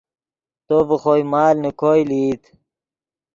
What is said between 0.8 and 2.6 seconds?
ڤے خوئے مال نے کوئے لئیت